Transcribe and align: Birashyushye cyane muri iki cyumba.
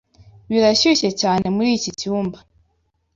Birashyushye 0.49 1.09
cyane 1.21 1.45
muri 1.55 1.69
iki 1.77 1.91
cyumba. 1.99 2.37